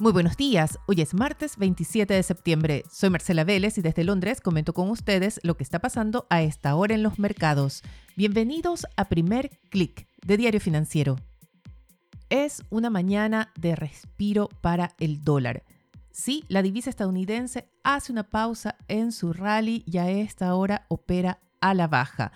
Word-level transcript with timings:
Muy 0.00 0.12
buenos 0.12 0.38
días, 0.38 0.78
hoy 0.86 1.02
es 1.02 1.12
martes 1.12 1.58
27 1.58 2.14
de 2.14 2.22
septiembre. 2.22 2.84
Soy 2.90 3.10
Marcela 3.10 3.44
Vélez 3.44 3.76
y 3.76 3.82
desde 3.82 4.02
Londres 4.02 4.40
comento 4.40 4.72
con 4.72 4.88
ustedes 4.88 5.38
lo 5.42 5.58
que 5.58 5.62
está 5.62 5.80
pasando 5.80 6.26
a 6.30 6.40
esta 6.40 6.74
hora 6.74 6.94
en 6.94 7.02
los 7.02 7.18
mercados. 7.18 7.82
Bienvenidos 8.16 8.86
a 8.96 9.10
Primer 9.10 9.50
Click 9.68 10.06
de 10.24 10.38
Diario 10.38 10.58
Financiero. 10.58 11.16
Es 12.30 12.62
una 12.70 12.88
mañana 12.88 13.52
de 13.58 13.76
respiro 13.76 14.48
para 14.62 14.94
el 15.00 15.22
dólar. 15.22 15.64
Sí, 16.10 16.46
la 16.48 16.62
divisa 16.62 16.88
estadounidense 16.88 17.68
hace 17.84 18.10
una 18.10 18.30
pausa 18.30 18.76
en 18.88 19.12
su 19.12 19.34
rally 19.34 19.84
y 19.86 19.98
a 19.98 20.08
esta 20.08 20.54
hora 20.54 20.86
opera 20.88 21.42
a 21.60 21.74
la 21.74 21.88
baja. 21.88 22.32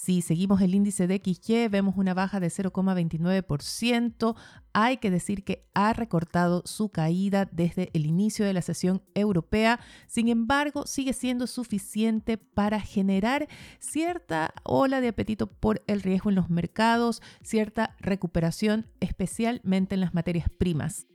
Si 0.00 0.22
seguimos 0.22 0.60
el 0.60 0.76
índice 0.76 1.08
de 1.08 1.20
XY, 1.20 1.66
vemos 1.66 1.96
una 1.96 2.14
baja 2.14 2.38
de 2.38 2.46
0,29%. 2.46 4.36
Hay 4.72 4.98
que 4.98 5.10
decir 5.10 5.42
que 5.42 5.66
ha 5.74 5.92
recortado 5.92 6.62
su 6.66 6.90
caída 6.90 7.48
desde 7.50 7.90
el 7.94 8.06
inicio 8.06 8.46
de 8.46 8.52
la 8.52 8.62
sesión 8.62 9.02
europea. 9.16 9.80
Sin 10.06 10.28
embargo, 10.28 10.86
sigue 10.86 11.12
siendo 11.12 11.48
suficiente 11.48 12.38
para 12.38 12.78
generar 12.78 13.48
cierta 13.80 14.54
ola 14.62 15.00
de 15.00 15.08
apetito 15.08 15.48
por 15.48 15.82
el 15.88 16.02
riesgo 16.02 16.30
en 16.30 16.36
los 16.36 16.48
mercados, 16.48 17.20
cierta 17.42 17.96
recuperación, 17.98 18.86
especialmente 19.00 19.96
en 19.96 20.00
las 20.00 20.14
materias 20.14 20.48
primas. 20.48 21.08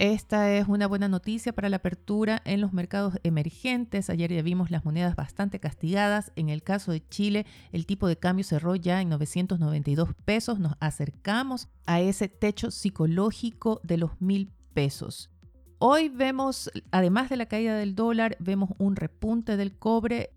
Esta 0.00 0.50
es 0.50 0.66
una 0.66 0.86
buena 0.86 1.08
noticia 1.08 1.52
para 1.52 1.68
la 1.68 1.76
apertura 1.76 2.40
en 2.46 2.62
los 2.62 2.72
mercados 2.72 3.18
emergentes. 3.22 4.08
Ayer 4.08 4.32
ya 4.32 4.40
vimos 4.40 4.70
las 4.70 4.82
monedas 4.82 5.14
bastante 5.14 5.60
castigadas. 5.60 6.32
En 6.36 6.48
el 6.48 6.62
caso 6.62 6.90
de 6.90 7.06
Chile, 7.06 7.44
el 7.70 7.84
tipo 7.84 8.08
de 8.08 8.16
cambio 8.16 8.42
cerró 8.42 8.76
ya 8.76 9.02
en 9.02 9.10
992 9.10 10.14
pesos. 10.24 10.58
Nos 10.58 10.72
acercamos 10.80 11.68
a 11.84 12.00
ese 12.00 12.28
techo 12.28 12.70
psicológico 12.70 13.82
de 13.84 13.98
los 13.98 14.18
mil 14.22 14.50
pesos. 14.72 15.28
Hoy 15.78 16.08
vemos, 16.08 16.70
además 16.92 17.28
de 17.28 17.36
la 17.36 17.44
caída 17.44 17.76
del 17.76 17.94
dólar, 17.94 18.38
vemos 18.40 18.70
un 18.78 18.96
repunte 18.96 19.58
del 19.58 19.76
cobre 19.76 20.30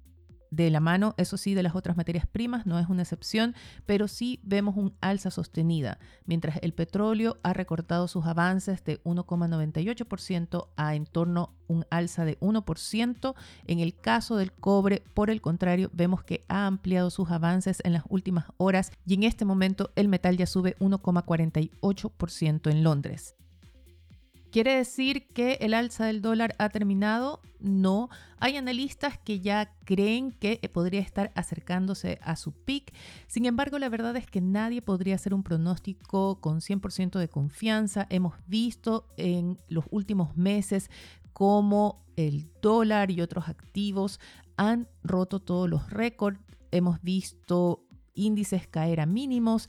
de 0.55 0.69
la 0.69 0.79
mano, 0.79 1.15
eso 1.17 1.37
sí, 1.37 1.53
de 1.53 1.63
las 1.63 1.75
otras 1.75 1.97
materias 1.97 2.25
primas, 2.25 2.65
no 2.65 2.79
es 2.79 2.87
una 2.89 3.01
excepción, 3.01 3.55
pero 3.85 4.07
sí 4.07 4.39
vemos 4.43 4.75
un 4.77 4.95
alza 5.01 5.31
sostenida, 5.31 5.99
mientras 6.25 6.59
el 6.61 6.73
petróleo 6.73 7.37
ha 7.43 7.53
recortado 7.53 8.07
sus 8.07 8.25
avances 8.25 8.83
de 8.83 9.01
1,98% 9.03 10.67
a 10.75 10.95
en 10.95 11.05
torno 11.05 11.53
un 11.67 11.85
alza 11.89 12.25
de 12.25 12.39
1%. 12.39 13.35
En 13.65 13.79
el 13.79 13.95
caso 13.95 14.35
del 14.35 14.51
cobre, 14.51 15.03
por 15.13 15.29
el 15.29 15.41
contrario, 15.41 15.89
vemos 15.93 16.23
que 16.23 16.45
ha 16.47 16.67
ampliado 16.67 17.09
sus 17.09 17.31
avances 17.31 17.81
en 17.83 17.93
las 17.93 18.03
últimas 18.09 18.45
horas 18.57 18.91
y 19.05 19.15
en 19.15 19.23
este 19.23 19.45
momento 19.45 19.91
el 19.95 20.07
metal 20.07 20.37
ya 20.37 20.45
sube 20.45 20.75
1,48% 20.79 22.69
en 22.69 22.83
Londres. 22.83 23.35
¿Quiere 24.53 24.75
decir 24.75 25.25
que 25.29 25.53
el 25.61 25.73
alza 25.73 26.05
del 26.05 26.21
dólar 26.21 26.53
ha 26.59 26.69
terminado? 26.69 27.41
No. 27.59 28.09
Hay 28.37 28.55
analistas 28.55 29.17
que 29.17 29.39
ya 29.39 29.73
creen 29.83 30.31
que 30.31 30.59
podría 30.71 31.01
estar 31.01 31.31
acercándose 31.33 32.19
a 32.21 32.35
su 32.35 32.51
pic. 32.51 32.93
Sin 33.25 33.47
embargo, 33.47 33.79
la 33.79 33.89
verdad 33.89 34.15
es 34.15 34.27
que 34.27 34.41
nadie 34.41 34.83
podría 34.83 35.15
hacer 35.15 35.33
un 35.33 35.41
pronóstico 35.41 36.39
con 36.39 36.59
100% 36.59 37.17
de 37.17 37.29
confianza. 37.29 38.05
Hemos 38.11 38.35
visto 38.45 39.07
en 39.17 39.57
los 39.69 39.85
últimos 39.89 40.37
meses 40.37 40.91
cómo 41.33 42.05
el 42.15 42.51
dólar 42.61 43.09
y 43.09 43.21
otros 43.21 43.49
activos 43.49 44.19
han 44.55 44.87
roto 45.03 45.39
todos 45.39 45.67
los 45.67 45.89
récords. 45.89 46.39
Hemos 46.69 47.01
visto 47.01 47.87
índices 48.13 48.67
caer 48.67 48.99
a 48.99 49.07
mínimos. 49.07 49.67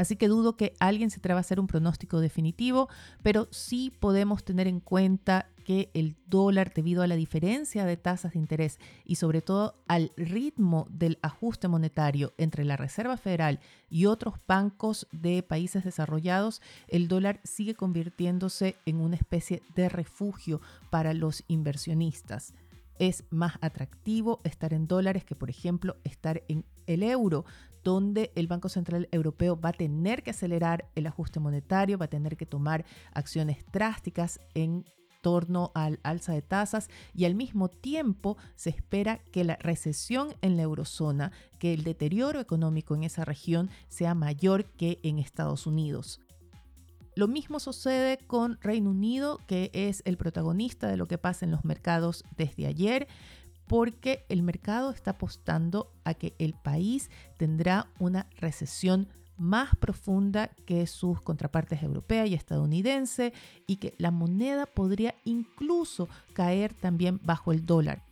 Así 0.00 0.16
que 0.16 0.28
dudo 0.28 0.56
que 0.56 0.72
alguien 0.80 1.10
se 1.10 1.18
atreva 1.18 1.40
a 1.40 1.42
hacer 1.42 1.60
un 1.60 1.66
pronóstico 1.66 2.20
definitivo, 2.20 2.88
pero 3.22 3.48
sí 3.50 3.92
podemos 4.00 4.42
tener 4.44 4.66
en 4.66 4.80
cuenta 4.80 5.50
que 5.62 5.90
el 5.92 6.16
dólar, 6.24 6.72
debido 6.72 7.02
a 7.02 7.06
la 7.06 7.16
diferencia 7.16 7.84
de 7.84 7.98
tasas 7.98 8.32
de 8.32 8.38
interés 8.38 8.78
y 9.04 9.16
sobre 9.16 9.42
todo 9.42 9.74
al 9.88 10.10
ritmo 10.16 10.86
del 10.88 11.18
ajuste 11.20 11.68
monetario 11.68 12.32
entre 12.38 12.64
la 12.64 12.78
Reserva 12.78 13.18
Federal 13.18 13.60
y 13.90 14.06
otros 14.06 14.36
bancos 14.48 15.06
de 15.12 15.42
países 15.42 15.84
desarrollados, 15.84 16.62
el 16.88 17.06
dólar 17.06 17.38
sigue 17.44 17.74
convirtiéndose 17.74 18.76
en 18.86 19.02
una 19.02 19.16
especie 19.16 19.60
de 19.74 19.90
refugio 19.90 20.62
para 20.88 21.12
los 21.12 21.44
inversionistas. 21.46 22.54
Es 22.98 23.24
más 23.28 23.54
atractivo 23.60 24.40
estar 24.44 24.72
en 24.72 24.86
dólares 24.86 25.26
que, 25.26 25.34
por 25.34 25.50
ejemplo, 25.50 25.96
estar 26.04 26.42
en 26.48 26.64
el 26.86 27.02
euro, 27.02 27.44
donde 27.84 28.32
el 28.34 28.46
Banco 28.46 28.68
Central 28.68 29.08
Europeo 29.12 29.58
va 29.58 29.70
a 29.70 29.74
tener 29.74 30.22
que 30.22 30.30
acelerar 30.30 30.88
el 30.94 31.06
ajuste 31.06 31.40
monetario, 31.40 31.98
va 31.98 32.06
a 32.06 32.10
tener 32.10 32.36
que 32.36 32.46
tomar 32.46 32.84
acciones 33.12 33.64
drásticas 33.72 34.40
en 34.54 34.84
torno 35.20 35.70
al 35.74 36.00
alza 36.02 36.32
de 36.32 36.42
tasas 36.42 36.88
y 37.14 37.24
al 37.24 37.34
mismo 37.34 37.68
tiempo 37.68 38.36
se 38.56 38.70
espera 38.70 39.18
que 39.32 39.44
la 39.44 39.56
recesión 39.56 40.34
en 40.40 40.56
la 40.56 40.62
eurozona, 40.62 41.32
que 41.58 41.74
el 41.74 41.84
deterioro 41.84 42.40
económico 42.40 42.94
en 42.94 43.04
esa 43.04 43.24
región 43.24 43.70
sea 43.88 44.14
mayor 44.14 44.64
que 44.64 44.98
en 45.02 45.18
Estados 45.18 45.66
Unidos. 45.66 46.20
Lo 47.16 47.28
mismo 47.28 47.58
sucede 47.58 48.18
con 48.26 48.58
Reino 48.62 48.90
Unido, 48.90 49.40
que 49.46 49.70
es 49.74 50.00
el 50.04 50.16
protagonista 50.16 50.88
de 50.88 50.96
lo 50.96 51.06
que 51.06 51.18
pasa 51.18 51.44
en 51.44 51.50
los 51.50 51.64
mercados 51.64 52.24
desde 52.36 52.66
ayer, 52.66 53.08
porque 53.70 54.26
el 54.28 54.42
mercado 54.42 54.90
está 54.90 55.12
apostando 55.12 55.92
a 56.02 56.14
que 56.14 56.34
el 56.40 56.54
país 56.54 57.08
tendrá 57.36 57.86
una 58.00 58.26
recesión 58.36 59.06
más 59.36 59.76
profunda 59.76 60.48
que 60.66 60.88
sus 60.88 61.22
contrapartes 61.22 61.80
europea 61.84 62.26
y 62.26 62.34
estadounidense 62.34 63.32
y 63.68 63.76
que 63.76 63.94
la 63.96 64.10
moneda 64.10 64.66
podría 64.66 65.14
incluso 65.24 66.08
caer 66.32 66.74
también 66.74 67.20
bajo 67.22 67.52
el 67.52 67.64
dólar. 67.64 68.02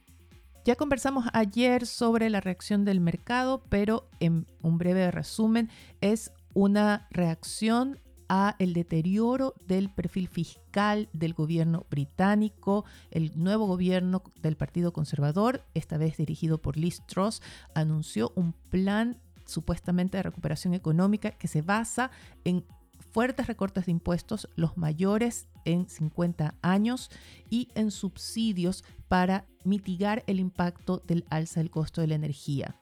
Ya 0.65 0.77
conversamos 0.77 1.25
ayer 1.33 1.87
sobre 1.87 2.31
la 2.31 2.41
reacción 2.41 2.85
del 2.85 3.01
mercado, 3.01 3.65
pero 3.69 4.09
en 4.21 4.47
un 4.63 4.79
breve 4.79 5.11
resumen 5.11 5.71
es 6.01 6.31
una 6.55 7.09
reacción 7.11 7.99
a 8.29 8.57
el 8.59 8.73
deterioro 8.73 9.55
del 9.67 9.91
perfil 9.91 10.29
fiscal 10.29 11.09
del 11.13 11.35
gobierno 11.35 11.87
británico. 11.91 12.85
El 13.11 13.33
nuevo 13.35 13.67
gobierno 13.67 14.23
del 14.43 14.57
Partido 14.57 14.93
Conservador, 14.93 15.65
esta 15.75 15.99
vez 15.99 16.17
dirigido 16.17 16.61
por 16.61 16.77
Liz 16.77 17.03
Truss, 17.07 17.43
anunció 17.75 18.33
un 18.37 18.53
plan 18.53 19.21
supuestamente 19.47 20.19
de 20.19 20.23
recuperación 20.23 20.75
económica 20.75 21.31
que 21.31 21.49
se 21.49 21.63
basa 21.63 22.11
en 22.45 22.65
fuertes 23.13 23.47
recortes 23.47 23.87
de 23.87 23.93
impuestos, 23.93 24.49
los 24.57 24.77
mayores 24.77 25.49
en 25.65 25.89
50 25.89 26.55
años, 26.63 27.11
y 27.51 27.69
en 27.75 27.91
subsidios 27.91 28.85
para 29.09 29.47
mitigar 29.65 30.23
el 30.27 30.41
impacto 30.41 31.03
del 31.07 31.25
alza 31.31 31.61
del 31.61 31.71
costo 31.71 32.01
de 32.01 32.09
la 32.09 32.15
energía. 32.15 32.77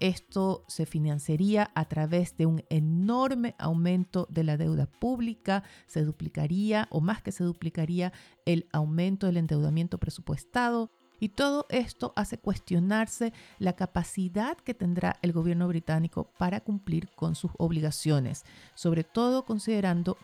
Esto 0.00 0.64
se 0.66 0.86
financiaría 0.86 1.70
a 1.74 1.84
través 1.84 2.34
de 2.38 2.46
un 2.46 2.64
enorme 2.70 3.54
aumento 3.58 4.26
de 4.30 4.44
la 4.44 4.56
deuda 4.56 4.86
pública, 4.86 5.62
se 5.86 6.02
duplicaría 6.02 6.88
o 6.90 7.02
más 7.02 7.22
que 7.22 7.32
se 7.32 7.44
duplicaría 7.44 8.10
el 8.46 8.66
aumento 8.72 9.26
del 9.26 9.36
endeudamiento 9.36 9.98
presupuestado. 9.98 10.90
Y 11.20 11.28
todo 11.28 11.66
esto 11.68 12.14
hace 12.16 12.38
cuestionarse 12.38 13.34
la 13.58 13.74
capacidad 13.74 14.56
que 14.56 14.72
tendrá 14.72 15.18
el 15.20 15.32
gobierno 15.32 15.68
británico 15.68 16.32
para 16.38 16.60
cumplir 16.60 17.10
con 17.14 17.34
sus 17.34 17.50
obligaciones, 17.58 18.44
sobre 18.74 19.04
todo 19.04 19.44
considerando 19.44 20.16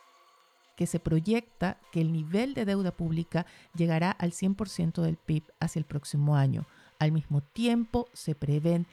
que 0.74 0.86
se 0.86 1.00
proyecta 1.00 1.78
que 1.92 2.00
el 2.00 2.12
nivel 2.12 2.54
de 2.54 2.64
deuda 2.64 2.92
pública 2.92 3.44
llegará 3.74 4.10
al 4.10 4.32
100% 4.32 5.02
del 5.02 5.18
PIB 5.18 5.44
hacia 5.60 5.80
el 5.80 5.84
próximo 5.84 6.34
año. 6.34 6.66
Al 6.98 7.12
mismo 7.12 7.42
tiempo, 7.42 8.08
se 8.14 8.34
prevén 8.34 8.86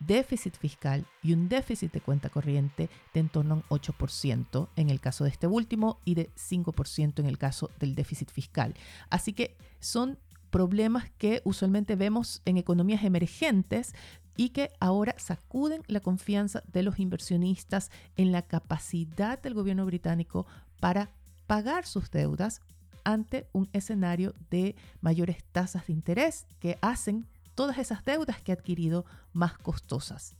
déficit 0.00 0.56
fiscal 0.56 1.06
y 1.22 1.32
un 1.32 1.48
déficit 1.48 1.92
de 1.92 2.00
cuenta 2.00 2.28
corriente 2.30 2.88
de 3.12 3.20
en 3.20 3.28
torno 3.28 3.54
a 3.54 3.56
un 3.58 3.62
8% 3.64 4.68
en 4.76 4.90
el 4.90 5.00
caso 5.00 5.24
de 5.24 5.30
este 5.30 5.46
último 5.46 6.00
y 6.04 6.14
de 6.14 6.30
5% 6.34 7.18
en 7.18 7.26
el 7.26 7.38
caso 7.38 7.70
del 7.78 7.94
déficit 7.94 8.30
fiscal. 8.30 8.74
Así 9.10 9.32
que 9.32 9.56
son 9.80 10.18
problemas 10.50 11.10
que 11.18 11.42
usualmente 11.44 11.96
vemos 11.96 12.42
en 12.44 12.56
economías 12.56 13.04
emergentes 13.04 13.94
y 14.36 14.50
que 14.50 14.70
ahora 14.80 15.14
sacuden 15.18 15.82
la 15.88 16.00
confianza 16.00 16.62
de 16.72 16.82
los 16.82 16.98
inversionistas 17.00 17.90
en 18.16 18.32
la 18.32 18.42
capacidad 18.42 19.40
del 19.42 19.54
gobierno 19.54 19.84
británico 19.84 20.46
para 20.80 21.10
pagar 21.46 21.86
sus 21.86 22.10
deudas 22.10 22.60
ante 23.04 23.48
un 23.52 23.68
escenario 23.72 24.34
de 24.50 24.76
mayores 25.00 25.42
tasas 25.50 25.86
de 25.86 25.92
interés 25.92 26.46
que 26.60 26.78
hacen 26.82 27.26
todas 27.58 27.78
esas 27.78 28.04
deudas 28.04 28.40
que 28.40 28.52
ha 28.52 28.54
adquirido 28.54 29.04
más 29.32 29.58
costosas. 29.58 30.36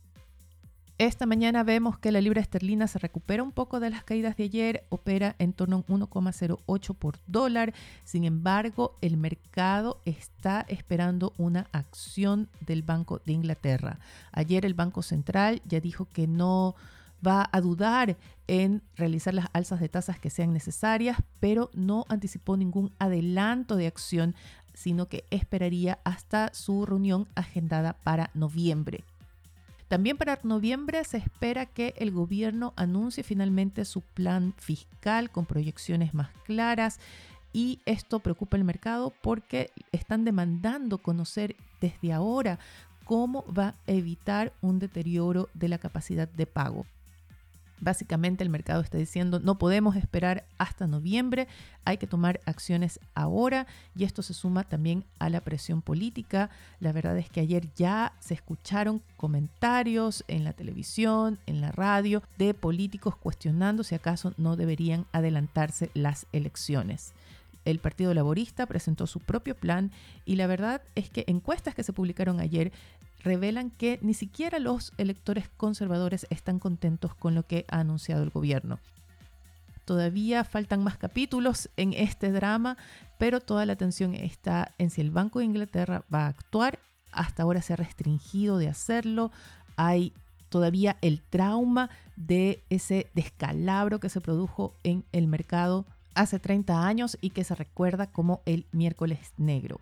Esta 0.97 1.25
mañana 1.25 1.63
vemos 1.63 1.99
que 1.99 2.13
la 2.13 2.21
libra 2.21 2.39
esterlina 2.39 2.87
se 2.87 2.97
recupera 2.97 3.43
un 3.43 3.51
poco 3.51 3.81
de 3.81 3.89
las 3.89 4.05
caídas 4.05 4.37
de 4.37 4.45
ayer, 4.45 4.85
opera 4.87 5.35
en 5.37 5.51
torno 5.51 5.75
a 5.75 5.91
un 5.91 5.99
1,08 5.99 6.95
por 6.95 7.19
dólar. 7.27 7.73
Sin 8.05 8.23
embargo, 8.23 8.97
el 9.01 9.17
mercado 9.17 9.99
está 10.05 10.65
esperando 10.69 11.33
una 11.37 11.67
acción 11.73 12.47
del 12.61 12.83
Banco 12.83 13.21
de 13.25 13.33
Inglaterra. 13.33 13.99
Ayer 14.31 14.65
el 14.65 14.73
Banco 14.73 15.01
Central 15.01 15.61
ya 15.65 15.81
dijo 15.81 16.05
que 16.05 16.25
no 16.25 16.75
va 17.25 17.49
a 17.51 17.59
dudar 17.59 18.15
en 18.47 18.81
realizar 18.95 19.33
las 19.33 19.47
alzas 19.51 19.81
de 19.81 19.89
tasas 19.89 20.19
que 20.19 20.29
sean 20.29 20.53
necesarias, 20.53 21.17
pero 21.41 21.69
no 21.73 22.05
anticipó 22.07 22.55
ningún 22.55 22.93
adelanto 22.97 23.75
de 23.75 23.87
acción, 23.87 24.35
sino 24.73 25.07
que 25.07 25.25
esperaría 25.29 25.99
hasta 26.03 26.53
su 26.53 26.85
reunión 26.85 27.27
agendada 27.35 27.93
para 27.93 28.31
noviembre. 28.33 29.03
También 29.87 30.17
para 30.17 30.39
noviembre 30.43 31.03
se 31.03 31.17
espera 31.17 31.65
que 31.65 31.95
el 31.97 32.11
gobierno 32.11 32.73
anuncie 32.75 33.23
finalmente 33.23 33.85
su 33.85 34.01
plan 34.01 34.53
fiscal 34.57 35.31
con 35.31 35.45
proyecciones 35.45 36.13
más 36.13 36.29
claras 36.45 36.99
y 37.53 37.79
esto 37.85 38.19
preocupa 38.19 38.55
el 38.55 38.63
mercado 38.63 39.11
porque 39.21 39.71
están 39.91 40.25
demandando 40.25 40.99
conocer 40.99 41.55
desde 41.81 42.13
ahora 42.13 42.59
cómo 43.03 43.43
va 43.51 43.69
a 43.69 43.75
evitar 43.87 44.53
un 44.61 44.77
deterioro 44.77 45.49
de 45.55 45.69
la 45.69 45.79
capacidad 45.79 46.27
de 46.27 46.45
pago. 46.45 46.85
Básicamente 47.81 48.43
el 48.43 48.49
mercado 48.49 48.81
está 48.81 48.97
diciendo 48.97 49.39
no 49.39 49.57
podemos 49.57 49.95
esperar 49.95 50.45
hasta 50.57 50.87
noviembre, 50.87 51.47
hay 51.85 51.97
que 51.97 52.07
tomar 52.07 52.41
acciones 52.45 52.99
ahora 53.13 53.67
y 53.95 54.03
esto 54.03 54.21
se 54.21 54.33
suma 54.33 54.63
también 54.63 55.05
a 55.17 55.29
la 55.29 55.41
presión 55.41 55.81
política. 55.81 56.49
La 56.79 56.91
verdad 56.91 57.17
es 57.17 57.29
que 57.29 57.39
ayer 57.39 57.73
ya 57.75 58.13
se 58.19 58.33
escucharon 58.33 59.01
comentarios 59.17 60.23
en 60.27 60.43
la 60.43 60.53
televisión, 60.53 61.39
en 61.45 61.61
la 61.61 61.71
radio, 61.71 62.21
de 62.37 62.53
políticos 62.53 63.15
cuestionando 63.15 63.83
si 63.83 63.95
acaso 63.95 64.33
no 64.37 64.55
deberían 64.55 65.05
adelantarse 65.11 65.89
las 65.93 66.27
elecciones. 66.31 67.13
El 67.65 67.79
Partido 67.79 68.13
Laborista 68.13 68.65
presentó 68.65 69.05
su 69.05 69.19
propio 69.19 69.55
plan 69.55 69.91
y 70.25 70.35
la 70.35 70.47
verdad 70.47 70.81
es 70.95 71.09
que 71.09 71.25
encuestas 71.27 71.75
que 71.75 71.83
se 71.83 71.93
publicaron 71.93 72.39
ayer 72.39 72.71
revelan 73.23 73.69
que 73.69 73.99
ni 74.01 74.13
siquiera 74.13 74.59
los 74.59 74.93
electores 74.97 75.49
conservadores 75.57 76.27
están 76.29 76.59
contentos 76.59 77.13
con 77.15 77.35
lo 77.35 77.43
que 77.43 77.65
ha 77.69 77.79
anunciado 77.79 78.23
el 78.23 78.29
gobierno. 78.29 78.79
Todavía 79.85 80.43
faltan 80.43 80.83
más 80.83 80.97
capítulos 80.97 81.69
en 81.75 81.93
este 81.93 82.31
drama, 82.31 82.77
pero 83.17 83.39
toda 83.41 83.65
la 83.65 83.73
atención 83.73 84.13
está 84.13 84.73
en 84.77 84.91
si 84.91 85.01
el 85.01 85.09
Banco 85.09 85.39
de 85.39 85.45
Inglaterra 85.45 86.03
va 86.13 86.25
a 86.25 86.27
actuar. 86.27 86.79
Hasta 87.11 87.41
ahora 87.41 87.61
se 87.63 87.73
ha 87.73 87.75
restringido 87.75 88.59
de 88.59 88.67
hacerlo. 88.67 89.31
Hay 89.77 90.13
todavía 90.49 90.97
el 91.01 91.21
trauma 91.21 91.89
de 92.15 92.63
ese 92.69 93.07
descalabro 93.15 93.99
que 93.99 94.09
se 94.09 94.21
produjo 94.21 94.75
en 94.83 95.05
el 95.11 95.25
mercado 95.25 95.85
hace 96.13 96.39
30 96.39 96.85
años 96.85 97.17
y 97.19 97.31
que 97.31 97.43
se 97.43 97.55
recuerda 97.55 98.07
como 98.07 98.41
el 98.45 98.67
miércoles 98.71 99.33
negro. 99.37 99.79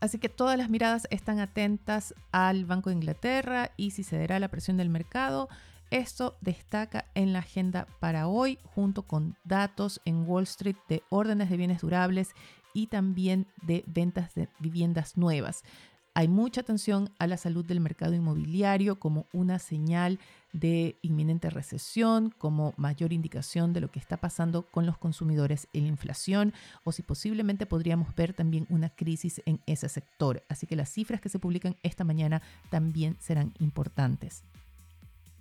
Así 0.00 0.18
que 0.18 0.28
todas 0.28 0.58
las 0.58 0.68
miradas 0.68 1.06
están 1.10 1.38
atentas 1.40 2.14
al 2.32 2.64
Banco 2.66 2.90
de 2.90 2.96
Inglaterra 2.96 3.70
y 3.76 3.92
si 3.92 4.04
cederá 4.04 4.38
la 4.38 4.48
presión 4.48 4.76
del 4.76 4.90
mercado. 4.90 5.48
Esto 5.90 6.36
destaca 6.40 7.06
en 7.14 7.32
la 7.32 7.40
agenda 7.40 7.86
para 8.00 8.26
hoy 8.26 8.58
junto 8.74 9.02
con 9.02 9.36
datos 9.44 10.00
en 10.04 10.28
Wall 10.28 10.44
Street 10.44 10.76
de 10.88 11.02
órdenes 11.08 11.50
de 11.50 11.56
bienes 11.56 11.80
durables 11.82 12.34
y 12.72 12.88
también 12.88 13.46
de 13.62 13.84
ventas 13.86 14.34
de 14.34 14.48
viviendas 14.58 15.16
nuevas. 15.16 15.62
Hay 16.16 16.28
mucha 16.28 16.60
atención 16.60 17.10
a 17.18 17.26
la 17.26 17.36
salud 17.36 17.64
del 17.64 17.80
mercado 17.80 18.14
inmobiliario 18.14 19.00
como 19.00 19.26
una 19.32 19.58
señal 19.58 20.20
de 20.52 20.96
inminente 21.02 21.50
recesión, 21.50 22.32
como 22.38 22.72
mayor 22.76 23.12
indicación 23.12 23.72
de 23.72 23.80
lo 23.80 23.90
que 23.90 23.98
está 23.98 24.16
pasando 24.16 24.62
con 24.62 24.86
los 24.86 24.96
consumidores 24.96 25.66
en 25.72 25.82
la 25.82 25.88
inflación, 25.88 26.54
o 26.84 26.92
si 26.92 27.02
posiblemente 27.02 27.66
podríamos 27.66 28.14
ver 28.14 28.32
también 28.32 28.64
una 28.70 28.90
crisis 28.90 29.42
en 29.44 29.60
ese 29.66 29.88
sector. 29.88 30.44
Así 30.48 30.68
que 30.68 30.76
las 30.76 30.88
cifras 30.88 31.20
que 31.20 31.28
se 31.28 31.40
publican 31.40 31.74
esta 31.82 32.04
mañana 32.04 32.42
también 32.70 33.16
serán 33.18 33.52
importantes. 33.58 34.44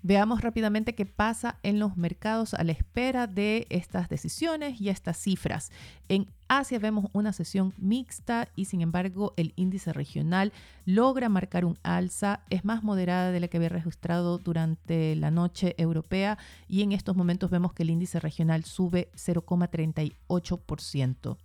Veamos 0.06 0.42
rápidamente 0.42 0.96
qué 0.96 1.06
pasa 1.06 1.60
en 1.64 1.80
los 1.80 1.96
mercados 1.96 2.54
a 2.54 2.64
la 2.66 2.74
espera 2.74 3.26
de 3.26 3.68
estas 3.70 4.10
decisiones 4.10 4.82
y 4.82 4.90
estas 4.90 5.18
cifras. 5.18 5.72
En 6.10 6.28
Asia 6.58 6.80
vemos 6.80 7.06
una 7.14 7.32
sesión 7.34 7.74
mixta 7.78 8.48
y 8.56 8.66
sin 8.66 8.82
embargo 8.82 9.34
el 9.38 9.54
índice 9.56 9.94
regional 9.94 10.52
logra 10.86 11.30
marcar 11.30 11.64
un 11.66 11.78
alza, 11.84 12.42
es 12.50 12.66
más 12.66 12.84
moderada 12.84 13.32
de 13.32 13.40
la 13.40 13.48
que 13.48 13.58
había 13.58 13.70
registrado 13.70 14.38
durante 14.38 15.16
la 15.16 15.32
noche 15.32 15.74
europea 15.78 16.38
y 16.68 16.84
en 16.84 16.92
estos 16.92 17.16
momentos 17.16 17.50
vemos 17.50 17.74
que 17.74 17.82
el 17.84 17.90
índice 17.90 18.20
regional 18.20 18.66
sube 18.66 19.10
0,38%. 19.16 21.38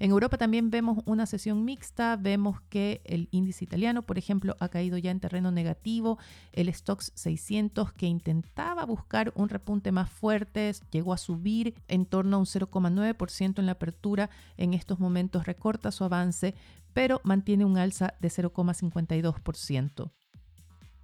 En 0.00 0.12
Europa 0.12 0.38
también 0.38 0.70
vemos 0.70 1.00
una 1.04 1.26
sesión 1.26 1.62
mixta, 1.66 2.16
vemos 2.16 2.62
que 2.70 3.02
el 3.04 3.28
índice 3.32 3.64
italiano, 3.64 4.00
por 4.00 4.16
ejemplo, 4.16 4.56
ha 4.58 4.70
caído 4.70 4.96
ya 4.96 5.10
en 5.10 5.20
terreno 5.20 5.50
negativo, 5.50 6.18
el 6.52 6.72
Stox 6.72 7.12
600 7.14 7.92
que 7.92 8.06
intentaba 8.06 8.86
buscar 8.86 9.30
un 9.36 9.50
repunte 9.50 9.92
más 9.92 10.08
fuerte, 10.08 10.72
llegó 10.90 11.12
a 11.12 11.18
subir 11.18 11.74
en 11.86 12.06
torno 12.06 12.38
a 12.38 12.40
un 12.40 12.46
0,9% 12.46 13.58
en 13.58 13.66
la 13.66 13.72
apertura, 13.72 14.30
en 14.56 14.72
estos 14.72 15.00
momentos 15.00 15.44
recorta 15.44 15.92
su 15.92 16.02
avance, 16.02 16.54
pero 16.94 17.20
mantiene 17.22 17.66
un 17.66 17.76
alza 17.76 18.14
de 18.20 18.28
0,52%. 18.28 20.12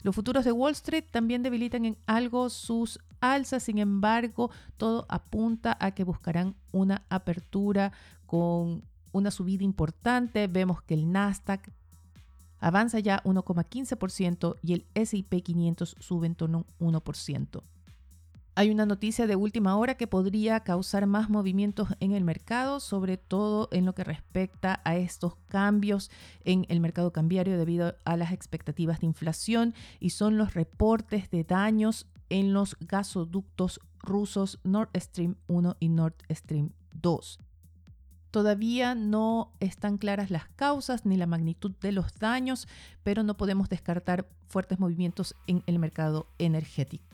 Los 0.02 0.14
futuros 0.14 0.46
de 0.46 0.52
Wall 0.52 0.72
Street 0.72 1.04
también 1.10 1.42
debilitan 1.42 1.84
en 1.84 1.98
algo 2.06 2.48
sus 2.48 2.98
alzas, 3.20 3.62
sin 3.64 3.78
embargo, 3.78 4.50
todo 4.76 5.06
apunta 5.08 5.76
a 5.80 5.92
que 5.92 6.04
buscarán 6.04 6.56
una 6.72 7.04
apertura 7.08 7.92
con 8.26 8.84
una 9.12 9.30
subida 9.30 9.64
importante. 9.64 10.46
Vemos 10.46 10.82
que 10.82 10.94
el 10.94 11.10
Nasdaq 11.10 11.70
avanza 12.58 12.98
ya 13.00 13.22
1,15% 13.24 14.56
y 14.62 14.74
el 14.74 14.86
SP 14.94 15.42
500 15.42 15.96
sube 15.98 16.26
en 16.26 16.34
torno 16.34 16.58
a 16.58 16.84
un 16.84 16.94
1%. 16.94 17.62
Hay 18.58 18.70
una 18.70 18.86
noticia 18.86 19.26
de 19.26 19.36
última 19.36 19.76
hora 19.76 19.98
que 19.98 20.06
podría 20.06 20.60
causar 20.60 21.06
más 21.06 21.28
movimientos 21.28 21.90
en 22.00 22.12
el 22.12 22.24
mercado, 22.24 22.80
sobre 22.80 23.18
todo 23.18 23.68
en 23.70 23.84
lo 23.84 23.94
que 23.94 24.02
respecta 24.02 24.80
a 24.82 24.96
estos 24.96 25.36
cambios 25.48 26.10
en 26.42 26.64
el 26.70 26.80
mercado 26.80 27.12
cambiario 27.12 27.58
debido 27.58 27.96
a 28.06 28.16
las 28.16 28.32
expectativas 28.32 29.00
de 29.00 29.08
inflación 29.08 29.74
y 30.00 30.10
son 30.10 30.38
los 30.38 30.54
reportes 30.54 31.30
de 31.30 31.44
daños 31.44 32.06
en 32.28 32.52
los 32.52 32.76
gasoductos 32.80 33.80
rusos 33.98 34.60
Nord 34.64 34.90
Stream 34.96 35.36
1 35.48 35.76
y 35.80 35.88
Nord 35.88 36.14
Stream 36.30 36.72
2. 36.94 37.40
Todavía 38.30 38.94
no 38.94 39.52
están 39.60 39.98
claras 39.98 40.30
las 40.30 40.48
causas 40.48 41.06
ni 41.06 41.16
la 41.16 41.26
magnitud 41.26 41.72
de 41.80 41.92
los 41.92 42.18
daños, 42.18 42.68
pero 43.02 43.22
no 43.22 43.36
podemos 43.36 43.68
descartar 43.68 44.28
fuertes 44.48 44.78
movimientos 44.78 45.34
en 45.46 45.62
el 45.66 45.78
mercado 45.78 46.28
energético. 46.38 47.04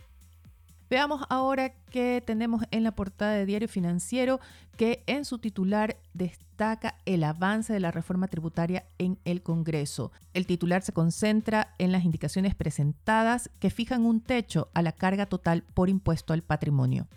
Veamos 0.92 1.22
ahora 1.30 1.72
qué 1.88 2.22
tenemos 2.22 2.64
en 2.70 2.82
la 2.84 2.94
portada 2.94 3.32
de 3.32 3.46
Diario 3.46 3.66
Financiero, 3.66 4.40
que 4.76 5.02
en 5.06 5.24
su 5.24 5.38
titular 5.38 5.96
destaca 6.12 6.98
el 7.06 7.24
avance 7.24 7.72
de 7.72 7.80
la 7.80 7.90
reforma 7.90 8.28
tributaria 8.28 8.84
en 8.98 9.18
el 9.24 9.42
Congreso. 9.42 10.12
El 10.34 10.46
titular 10.46 10.82
se 10.82 10.92
concentra 10.92 11.74
en 11.78 11.92
las 11.92 12.04
indicaciones 12.04 12.54
presentadas 12.54 13.48
que 13.58 13.70
fijan 13.70 14.04
un 14.04 14.20
techo 14.20 14.68
a 14.74 14.82
la 14.82 14.92
carga 14.92 15.24
total 15.24 15.64
por 15.72 15.88
impuesto 15.88 16.34
al 16.34 16.42
patrimonio. 16.42 17.08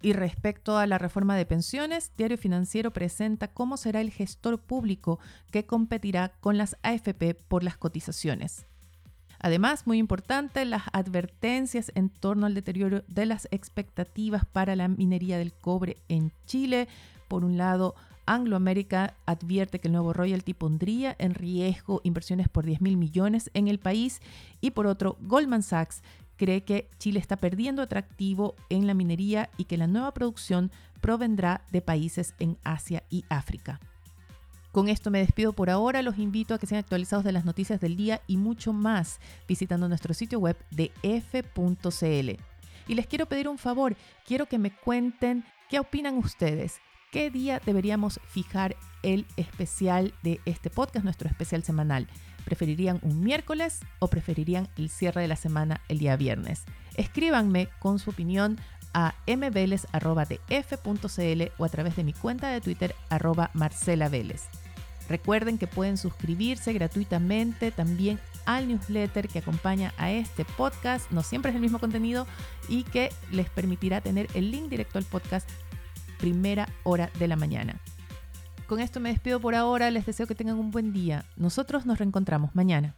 Y 0.00 0.12
respecto 0.12 0.78
a 0.78 0.86
la 0.86 0.98
reforma 0.98 1.34
de 1.34 1.44
pensiones, 1.44 2.12
Diario 2.16 2.38
Financiero 2.38 2.92
presenta 2.92 3.48
cómo 3.48 3.78
será 3.78 4.00
el 4.00 4.12
gestor 4.12 4.60
público 4.60 5.18
que 5.50 5.66
competirá 5.66 6.34
con 6.38 6.56
las 6.56 6.76
AFP 6.84 7.34
por 7.48 7.64
las 7.64 7.78
cotizaciones. 7.78 8.64
Además, 9.46 9.86
muy 9.86 9.98
importante, 9.98 10.64
las 10.64 10.82
advertencias 10.92 11.92
en 11.94 12.08
torno 12.08 12.46
al 12.46 12.54
deterioro 12.54 13.04
de 13.06 13.26
las 13.26 13.46
expectativas 13.52 14.44
para 14.44 14.74
la 14.74 14.88
minería 14.88 15.38
del 15.38 15.52
cobre 15.52 15.98
en 16.08 16.32
Chile. 16.46 16.88
Por 17.28 17.44
un 17.44 17.56
lado, 17.56 17.94
Anglo 18.26 18.56
America 18.56 19.14
advierte 19.24 19.78
que 19.78 19.86
el 19.86 19.92
nuevo 19.92 20.12
royalty 20.12 20.52
pondría 20.52 21.14
en 21.20 21.32
riesgo 21.32 22.00
inversiones 22.02 22.48
por 22.48 22.66
10 22.66 22.80
mil 22.80 22.96
millones 22.96 23.52
en 23.54 23.68
el 23.68 23.78
país 23.78 24.20
y 24.60 24.72
por 24.72 24.88
otro, 24.88 25.16
Goldman 25.20 25.62
Sachs 25.62 26.02
cree 26.36 26.64
que 26.64 26.90
Chile 26.98 27.20
está 27.20 27.36
perdiendo 27.36 27.82
atractivo 27.82 28.56
en 28.68 28.88
la 28.88 28.94
minería 28.94 29.48
y 29.56 29.66
que 29.66 29.76
la 29.76 29.86
nueva 29.86 30.12
producción 30.12 30.72
provendrá 31.00 31.62
de 31.70 31.82
países 31.82 32.34
en 32.40 32.58
Asia 32.64 33.04
y 33.10 33.24
África. 33.28 33.78
Con 34.76 34.90
esto 34.90 35.10
me 35.10 35.20
despido 35.20 35.54
por 35.54 35.70
ahora, 35.70 36.02
los 36.02 36.18
invito 36.18 36.52
a 36.52 36.58
que 36.58 36.66
sean 36.66 36.80
actualizados 36.80 37.24
de 37.24 37.32
las 37.32 37.46
noticias 37.46 37.80
del 37.80 37.96
día 37.96 38.20
y 38.26 38.36
mucho 38.36 38.74
más 38.74 39.20
visitando 39.48 39.88
nuestro 39.88 40.12
sitio 40.12 40.38
web 40.38 40.54
de 40.70 40.92
f.cl. 41.02 42.30
Y 42.86 42.94
les 42.94 43.06
quiero 43.06 43.24
pedir 43.24 43.48
un 43.48 43.56
favor, 43.56 43.96
quiero 44.26 44.44
que 44.44 44.58
me 44.58 44.70
cuenten 44.70 45.46
qué 45.70 45.78
opinan 45.78 46.18
ustedes, 46.18 46.74
qué 47.10 47.30
día 47.30 47.58
deberíamos 47.64 48.20
fijar 48.28 48.76
el 49.02 49.24
especial 49.38 50.12
de 50.22 50.42
este 50.44 50.68
podcast, 50.68 51.06
nuestro 51.06 51.26
especial 51.26 51.64
semanal. 51.64 52.06
¿Preferirían 52.44 53.00
un 53.00 53.22
miércoles 53.22 53.80
o 53.98 54.08
preferirían 54.08 54.68
el 54.76 54.90
cierre 54.90 55.22
de 55.22 55.28
la 55.28 55.36
semana 55.36 55.80
el 55.88 56.00
día 56.00 56.18
viernes? 56.18 56.66
Escríbanme 56.96 57.70
con 57.78 57.98
su 57.98 58.10
opinión 58.10 58.58
a 58.92 59.14
mveles.df.cl 59.26 59.92
o 61.56 61.64
a 61.64 61.68
través 61.70 61.96
de 61.96 62.04
mi 62.04 62.12
cuenta 62.12 62.50
de 62.50 62.60
Twitter 62.60 62.94
arroba 63.08 63.50
Recuerden 65.08 65.58
que 65.58 65.66
pueden 65.66 65.96
suscribirse 65.96 66.72
gratuitamente 66.72 67.70
también 67.70 68.18
al 68.44 68.68
newsletter 68.68 69.28
que 69.28 69.38
acompaña 69.38 69.92
a 69.98 70.10
este 70.10 70.44
podcast. 70.44 71.10
No 71.10 71.22
siempre 71.22 71.50
es 71.50 71.54
el 71.54 71.62
mismo 71.62 71.78
contenido 71.78 72.26
y 72.68 72.82
que 72.84 73.10
les 73.30 73.48
permitirá 73.50 74.00
tener 74.00 74.28
el 74.34 74.50
link 74.50 74.68
directo 74.68 74.98
al 74.98 75.04
podcast 75.04 75.48
primera 76.18 76.68
hora 76.82 77.10
de 77.18 77.28
la 77.28 77.36
mañana. 77.36 77.80
Con 78.66 78.80
esto 78.80 78.98
me 78.98 79.10
despido 79.10 79.38
por 79.38 79.54
ahora, 79.54 79.90
les 79.90 80.06
deseo 80.06 80.26
que 80.26 80.34
tengan 80.34 80.58
un 80.58 80.72
buen 80.72 80.92
día. 80.92 81.24
Nosotros 81.36 81.86
nos 81.86 81.98
reencontramos 81.98 82.54
mañana. 82.54 82.96